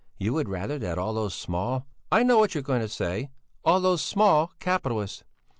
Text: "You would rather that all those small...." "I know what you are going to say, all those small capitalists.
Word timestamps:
"You 0.17 0.33
would 0.33 0.49
rather 0.49 0.79
that 0.79 0.97
all 0.97 1.13
those 1.13 1.35
small...." 1.35 1.85
"I 2.11 2.23
know 2.23 2.39
what 2.39 2.55
you 2.55 2.59
are 2.59 2.63
going 2.63 2.81
to 2.81 2.87
say, 2.89 3.29
all 3.63 3.79
those 3.79 4.03
small 4.03 4.51
capitalists. 4.59 5.23